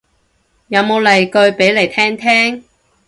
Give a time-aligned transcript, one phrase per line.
[0.69, 2.63] 有冇例句俾嚟聽聽